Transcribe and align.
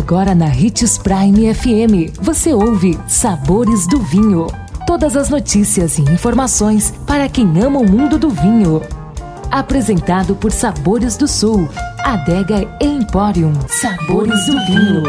Agora 0.00 0.34
na 0.34 0.46
Ritz 0.46 0.96
Prime 0.96 1.54
FM, 1.54 2.18
você 2.22 2.54
ouve 2.54 2.98
Sabores 3.06 3.86
do 3.86 4.00
Vinho. 4.00 4.46
Todas 4.86 5.14
as 5.14 5.28
notícias 5.28 5.98
e 5.98 6.00
informações 6.00 6.90
para 7.06 7.28
quem 7.28 7.46
ama 7.62 7.80
o 7.80 7.88
mundo 7.88 8.18
do 8.18 8.30
vinho. 8.30 8.80
Apresentado 9.50 10.34
por 10.34 10.52
Sabores 10.52 11.18
do 11.18 11.28
Sul, 11.28 11.68
Adega 11.98 12.66
Emporium. 12.80 13.52
Sabores 13.68 14.46
do 14.46 14.52
Vinho. 14.64 15.02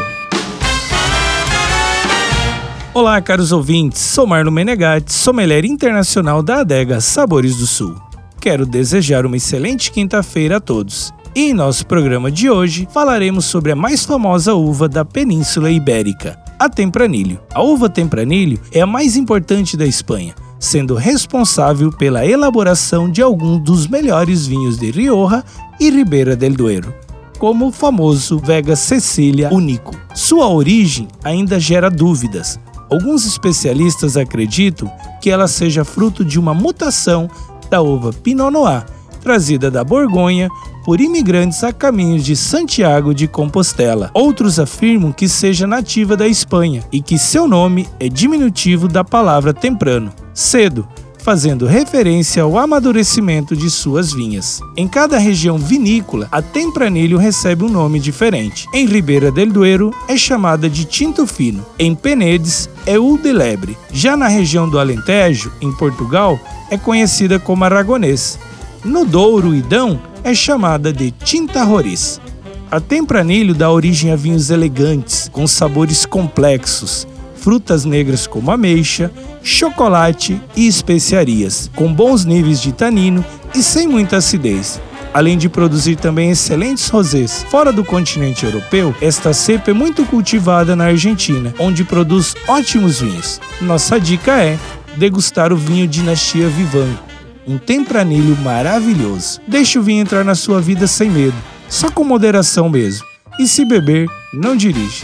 Olá, 2.94 3.22
caros 3.22 3.54
ouvintes. 3.54 4.02
Sou 4.02 4.28
Marlon 4.28 4.52
Menegatti, 4.52 5.14
sommelier 5.14 5.64
internacional 5.64 6.44
da 6.44 6.60
Adega 6.60 7.00
Sabores 7.00 7.56
do 7.56 7.66
Sul. 7.66 7.96
Quero 8.42 8.66
desejar 8.66 9.26
uma 9.26 9.38
excelente 9.38 9.90
quinta-feira 9.90 10.58
a 10.58 10.60
todos. 10.60 11.14
E 11.34 11.50
em 11.50 11.54
nosso 11.54 11.86
programa 11.86 12.30
de 12.30 12.50
hoje 12.50 12.86
falaremos 12.92 13.46
sobre 13.46 13.72
a 13.72 13.76
mais 13.76 14.04
famosa 14.04 14.54
uva 14.54 14.90
da 14.90 15.06
Península 15.06 15.72
Ibérica, 15.72 16.38
a 16.60 16.68
Tempranilho. 16.68 17.40
A 17.54 17.64
uva 17.64 17.90
Tempranilho 17.90 18.60
é 18.74 18.82
a 18.82 18.86
mais 18.86 19.16
importante 19.16 19.78
da 19.78 19.86
Espanha, 19.86 20.36
sendo 20.60 20.94
responsável 20.94 21.90
pela 21.90 22.26
elaboração 22.26 23.10
de 23.10 23.22
alguns 23.22 23.64
dos 23.64 23.88
melhores 23.88 24.46
vinhos 24.46 24.78
de 24.78 24.92
Rioja 24.92 25.42
e 25.80 25.90
Ribeira 25.90 26.36
del 26.36 26.54
Duero, 26.54 26.94
como 27.40 27.68
o 27.68 27.72
famoso 27.72 28.38
Vega 28.38 28.76
Cecília 28.76 29.54
Único. 29.54 29.96
Sua 30.14 30.50
origem 30.50 31.08
ainda 31.24 31.58
gera 31.62 31.90
dúvidas. 31.90 32.60
Alguns 32.92 33.26
especialistas 33.26 34.18
acreditam 34.18 34.92
que 35.22 35.30
ela 35.30 35.48
seja 35.48 35.86
fruto 35.86 36.26
de 36.26 36.38
uma 36.38 36.54
mutação 36.54 37.30
da 37.70 37.82
uva 37.82 38.12
Pinot 38.12 38.52
Noir, 38.52 38.84
trazida 39.22 39.72
da 39.72 39.84
Borgonha 39.84 40.50
por 40.84 41.00
imigrantes 41.00 41.64
a 41.64 41.72
caminho 41.72 42.20
de 42.20 42.36
Santiago 42.36 43.14
de 43.14 43.28
Compostela. 43.28 44.10
Outros 44.14 44.60
afirmam 44.60 45.12
que 45.12 45.30
seja 45.30 45.68
nativa 45.68 46.18
da 46.18 46.28
Espanha 46.28 46.84
e 46.92 47.02
que 47.02 47.18
seu 47.18 47.48
nome 47.48 47.88
é 48.00 48.10
diminutivo 48.10 48.88
da 48.88 49.04
palavra 49.04 49.54
temprano, 49.54 50.12
cedo, 50.34 50.88
fazendo 51.22 51.66
referência 51.66 52.44
ao 52.44 52.58
amadurecimento 52.58 53.56
de 53.56 53.70
suas 53.70 54.12
vinhas. 54.12 54.60
Em 54.76 54.88
cada 54.88 55.18
região 55.18 55.58
vinícola, 55.58 56.28
a 56.32 56.42
tempranilho 56.42 57.18
recebe 57.18 57.64
um 57.64 57.70
nome 57.70 58.00
diferente. 58.00 58.66
Em 58.74 58.86
Ribeira 58.86 59.32
del 59.32 59.52
Duero 59.52 59.94
é 60.08 60.18
chamada 60.18 60.70
de 60.70 60.84
tinto 60.84 61.28
fino, 61.28 61.66
em 61.78 61.94
Penedes 61.94 62.70
é 62.86 62.98
o 62.98 63.18
de 63.18 63.32
lebre. 63.32 63.78
Já 63.92 64.18
na 64.18 64.28
região 64.28 64.68
do 64.68 64.80
Alentejo, 64.80 65.52
em 65.62 65.72
Portugal, 65.72 66.40
é 66.70 66.78
conhecida 66.78 67.40
como 67.40 67.64
aragonês. 67.64 68.40
No 68.84 69.06
Douro 69.06 69.54
e 69.54 69.62
Dão 69.62 70.02
é 70.24 70.34
chamada 70.34 70.92
de 70.92 71.12
tinta 71.12 71.64
roriz. 71.64 72.20
A 72.72 72.80
tempranilho 72.80 73.54
dá 73.54 73.70
origem 73.70 74.12
a 74.12 74.16
vinhos 74.16 74.50
elegantes, 74.50 75.30
com 75.32 75.46
sabores 75.46 76.04
complexos, 76.04 77.08
frutas 77.36 77.86
negras 77.86 78.26
como 78.26 78.50
ameixa, 78.50 79.12
chocolate 79.44 80.42
e 80.56 80.66
especiarias, 80.68 81.70
com 81.76 81.94
bons 81.94 82.26
níveis 82.26 82.60
de 82.60 82.72
tanino 82.72 83.24
e 83.54 83.62
sem 83.62 83.88
muita 83.88 84.18
acidez. 84.18 84.82
Além 85.14 85.38
de 85.38 85.48
produzir 85.48 85.98
também 85.98 86.32
excelentes 86.32 86.88
rosés. 86.88 87.46
Fora 87.52 87.72
do 87.72 87.86
continente 87.86 88.46
europeu, 88.46 88.96
esta 89.00 89.32
cepa 89.32 89.70
é 89.70 89.74
muito 89.74 90.06
cultivada 90.06 90.76
na 90.76 90.86
Argentina, 90.86 91.54
onde 91.60 91.84
produz 91.84 92.34
ótimos 92.48 93.02
vinhos. 93.02 93.40
Nossa 93.60 94.00
dica 94.00 94.42
é 94.42 94.58
degustar 94.98 95.54
o 95.54 95.58
vinho 95.58 95.88
Dinastia 95.88 96.48
Vivanco, 96.48 97.11
um 97.48 97.58
tempranilho 97.58 98.36
maravilhoso. 98.38 99.40
Deixe 99.48 99.80
o 99.80 99.84
vinho 99.84 100.02
entrar 100.02 100.24
na 100.24 100.36
sua 100.36 100.62
vida 100.62 100.88
sem 100.88 101.10
medo, 101.10 101.36
só 101.68 101.90
com 101.90 102.04
moderação 102.04 102.70
mesmo. 102.70 103.06
E 103.40 103.48
se 103.48 103.66
beber, 103.66 104.10
não 104.34 104.56
dirige. 104.56 105.04